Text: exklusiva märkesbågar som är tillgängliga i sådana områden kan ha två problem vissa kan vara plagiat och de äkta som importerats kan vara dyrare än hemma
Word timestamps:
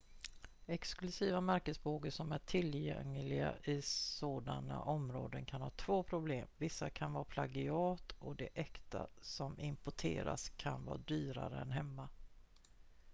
exklusiva 0.67 1.41
märkesbågar 1.41 2.11
som 2.11 2.31
är 2.31 2.37
tillgängliga 2.39 3.53
i 3.63 3.81
sådana 3.81 4.81
områden 4.81 5.45
kan 5.45 5.61
ha 5.61 5.69
två 5.69 6.03
problem 6.03 6.47
vissa 6.57 6.89
kan 6.89 7.13
vara 7.13 7.23
plagiat 7.23 8.11
och 8.19 8.35
de 8.35 8.49
äkta 8.53 9.07
som 9.21 9.59
importerats 9.59 10.49
kan 10.49 10.85
vara 10.85 10.97
dyrare 10.97 11.59
än 11.61 11.71
hemma 11.71 12.09